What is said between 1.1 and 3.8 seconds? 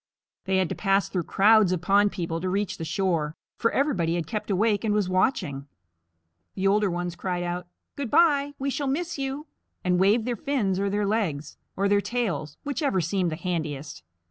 crowds of pond people to reach the shore, for